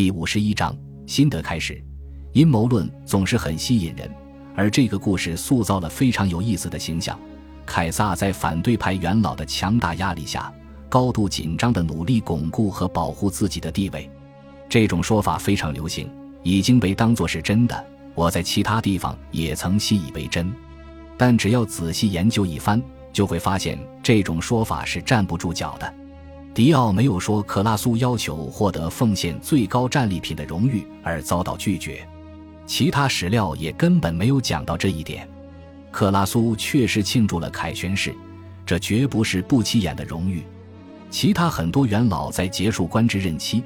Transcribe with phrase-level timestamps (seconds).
[0.00, 0.74] 第五十一章
[1.06, 1.78] 新的开始。
[2.32, 4.10] 阴谋论总是很吸引人，
[4.56, 7.20] 而这个故事塑造了非常有意思的形象。
[7.66, 10.50] 凯撒在反对派元老的强大压力下，
[10.88, 14.10] 高度紧张地努力巩固和保护自己的地位。
[14.70, 16.10] 这种说法非常流行，
[16.42, 17.86] 已经被当作是真的。
[18.14, 20.50] 我在其他地方也曾信以为真，
[21.18, 22.82] 但只要仔细研究一番，
[23.12, 25.94] 就会发现这种说法是站不住脚的。
[26.52, 32.06] 迪奥没有说克拉苏要求获得奉献最高战利品的荣誉而遭到拒绝，
[32.66, 35.28] 其他史料也根本没有讲到这一点。
[35.92, 38.12] 克拉苏确实庆祝了凯旋式，
[38.66, 40.42] 这绝不是不起眼的荣誉。
[41.08, 43.62] 其他很多元老在结束官职任期、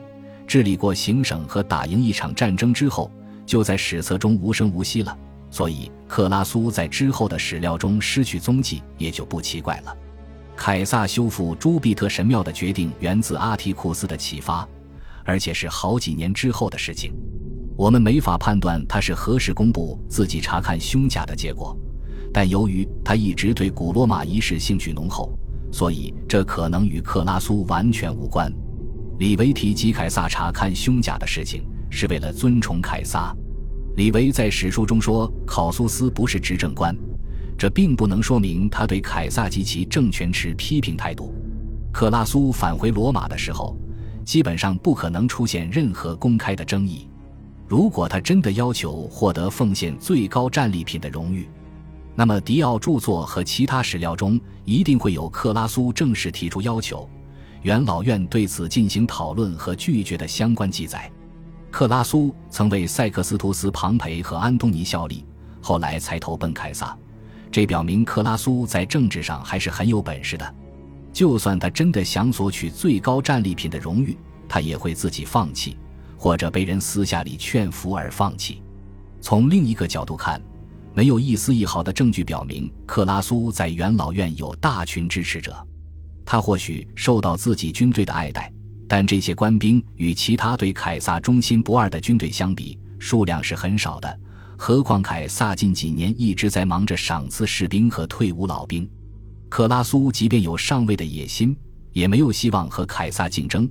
[0.46, 3.10] 治理过行省和打赢一场战争之后，
[3.46, 5.16] 就在史册中无声无息了，
[5.50, 9.96] 所以克拉苏在之后的史料中失去踪迹也就不奇怪了。
[10.56, 14.66] 凯撒修复朱庇特神庙的决定源自阿提库斯的启发，
[15.24, 17.12] 而且是好几年之后的事情。
[17.76, 21.76] 我们没法判断他是何时公布自己查看胸甲的结果，
[22.32, 25.36] 但由于他一直对古罗马仪式兴趣浓厚，
[25.72, 28.50] 所以这可能与克拉苏完全无关。
[29.18, 33.34] 李维提及凯撒查看胸甲的事情，是为了尊崇凯撒。
[33.96, 36.96] 李维在史书中说，考苏斯不是执政官。
[37.56, 41.34] 这并不能说明他对凯撒及其政权持批评态度。
[41.92, 43.76] 克拉苏返回罗马的时候，
[44.24, 47.08] 基本上不可能出现任何公开的争议。
[47.68, 51.48] 如果他真的要求获得奉献最高战利品的荣誉，
[52.14, 57.08] 那么迪奥著作和其他史料中一定会有克拉苏正式提出要求、
[57.62, 61.10] 元老院对此进行讨论和拒绝的相关记载。
[61.70, 65.24] 克拉苏曾为塞克斯图斯·庞培和安东尼效力，
[65.60, 66.96] 后来才投奔凯撒。
[67.54, 70.54] 这表明克拉苏在政治上还是很有本事的。
[71.12, 75.76] 就算他真的想索取最高战利品的荣誉，他也会自己放弃，
[76.16, 78.60] 或者被人私下里劝服而放弃。
[79.20, 80.42] 从另一个角度看，
[80.94, 85.56] 没有一丝一毫的证据表明克拉苏在元老院有大群支持者。
[86.24, 88.52] 他或许受到自己军队的爱戴，
[88.88, 94.18] 但这些官兵与其他对凯撒忠心不二的军队相比，数量是很少的。
[94.56, 98.88] 何况凯撒近几年一直在忙着赏赐士兵和退伍老兵，
[99.48, 101.56] 克拉苏即便有上位的野心，
[101.92, 103.68] 也没有希望和凯撒竞争。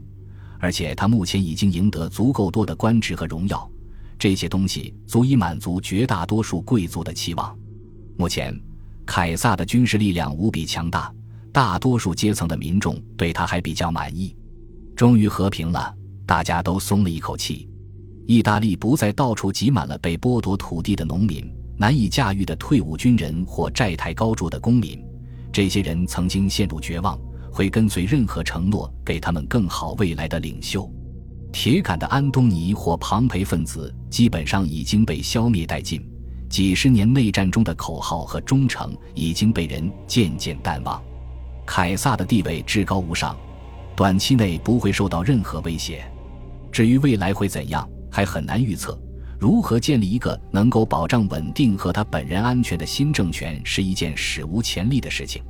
[0.59, 3.69] 而且他目前已经赢得足够多的官职和荣耀，
[4.17, 7.53] 这些东西足以满足绝大多数贵族的期望。
[8.15, 8.57] 目前，
[9.05, 11.13] 凯撒的军事力量无比强大，
[11.51, 14.35] 大多数阶层的民众对他还比较满意。
[14.95, 15.93] 终于和平了，
[16.25, 17.67] 大家都松了一口气。
[18.25, 21.45] 意大利不再到处挤满了被剥夺土地的农民、
[21.77, 25.03] 难以驾驭的退伍军人或债台高筑的公民。
[25.51, 27.19] 这些人曾经陷入绝望，
[27.51, 30.89] 会跟随任何承诺给他们更好未来的领袖。
[31.51, 36.03] 铁杆的安东尼或庞培分子基本上已经被消灭殆尽。
[36.49, 41.01] 几十年内战中的口号和忠诚已经被人渐渐淡忘。
[41.65, 43.35] 凯撒的地位至高无上，
[43.95, 46.05] 短期内不会受到任何威胁。
[46.71, 47.87] 至于未来会怎样？
[48.13, 48.95] 还很难预测，
[49.39, 55.41] 如何建立一个能够保障稳定和他本人安全的新政权是一件史无前例的事情。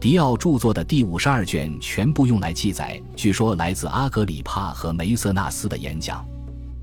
[0.00, 6.26] 迪奥著作的第五十二卷全部用来记载，据说来自阿格里帕和梅瑟纳斯的演讲。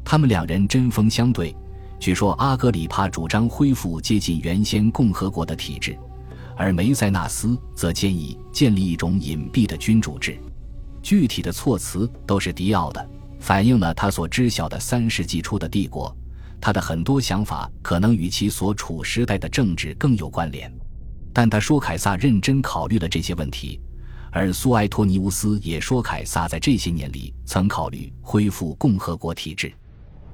[0.03, 1.55] 他们两人针锋相对。
[1.97, 5.97] 据说阿格里帕主张恢复接近原先共和国的体制，
[6.55, 10.37] 而梅塞纳斯则建议建立一种隐蔽的君主制。
[11.01, 13.09] 具体的措辞都是迪奥的。
[13.45, 16.11] 反映了他所知晓的三世纪初的帝国，
[16.59, 20.73] 他的很多想法可能与其所处时代的政治更有关联。
[21.31, 23.79] 但他说凯撒认真考虑了这些问题，
[24.31, 29.71] 而苏埃托尼乌斯也说凯撒在这些年里曾考虑恢复共和国体制。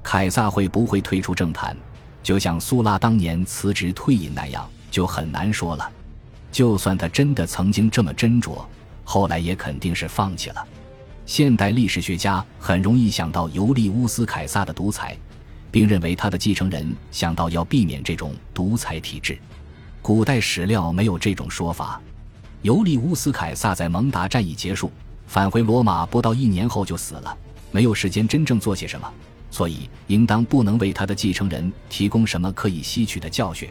[0.02, 1.76] 凯撒会不会退出政坛，
[2.22, 5.86] 就像苏拉当年辞职退隐那样，就很难说了。
[6.50, 8.64] 就算他真的曾经这么斟酌，
[9.04, 10.66] 后来也肯定是放弃了。
[11.24, 15.16] 现代历史学家很容易想到尤利乌斯·凯撒的独裁，
[15.70, 19.38] 并认为他的继承人想到要避免这种独裁体制。
[20.02, 22.00] 古代史料没有这种说法。
[22.62, 24.90] 尤利乌斯·凯撒在蒙达战役结束，
[25.26, 27.36] 返回罗马不到一年后就死了，
[27.70, 29.12] 没有时间真正做些什么，
[29.50, 33.68] 所以应当不能为他的继承人提供什么可以吸取的教训。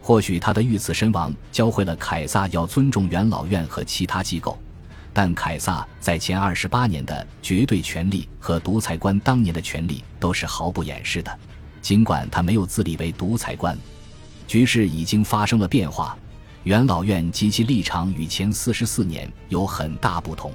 [0.00, 4.56] 或许他的遇刺身亡教会了凯撒要尊重元老院和其他机构。
[5.18, 11.38] 但凯撒在前二十八年的绝对权力和独裁官当年的权力都是毫不掩饰的，
[11.80, 13.74] 尽管他没有自立为独裁官。
[14.46, 16.14] 局势已经发生了变化，
[16.64, 20.52] 元老院及其立场与前四十四年有很大不同。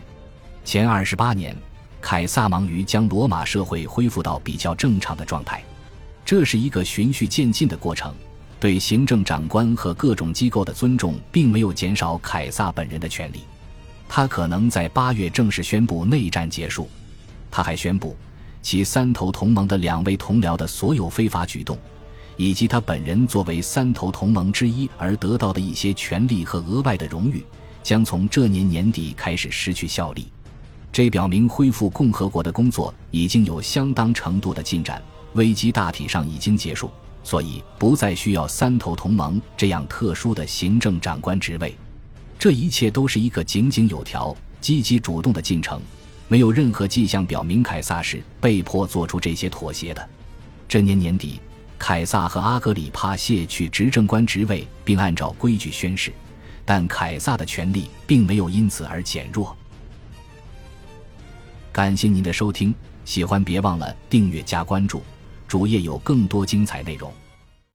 [0.63, 1.57] 前二十八年，
[1.99, 5.63] 凯撒忙于将罗马社会恢复到比较正常的状态。
[6.23, 8.13] 这是一个循序渐进的过程。
[8.59, 13.39] 对行政长官和各种机构的尊重，并没有减少凯撒本人的权利。
[14.13, 16.89] 他可能在八月正式宣布内战结束。
[17.49, 18.13] 他还宣布，
[18.61, 21.77] 其三头同盟的两位同僚的所有非法举动，
[22.35, 27.41] 以及他本人作为三头同盟之一而得到的一些权利和额外的荣誉，
[27.81, 30.27] 将从这年年底开始失去效力。
[30.91, 35.01] 这表明恢复共和国的工作已经有相当程度的进展，
[35.35, 36.91] 危机大体上已经结束。
[37.23, 41.73] 所以不再需要三头同盟这样特殊的行政长官职位，
[42.41, 45.79] 这一切都是一个井井有条、积极主动的进程，
[46.27, 50.09] 没有任何迹象表明凯撒是被迫做出这些妥协的。
[50.67, 51.39] 这年年底，
[51.77, 56.11] 凯撒和阿格里帕卸去执政官职位，并按照规矩宣誓，
[56.65, 59.55] 但凯撒的权力并没有因此而减弱。
[61.71, 62.73] 感谢您的收听，
[63.05, 65.03] 喜欢别忘了订阅加关注。
[65.47, 67.13] 主页有更多精彩内容。